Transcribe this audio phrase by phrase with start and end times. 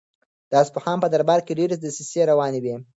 [0.49, 2.75] د اصفهان په دربار کې ډېرې دسیسې روانې وې.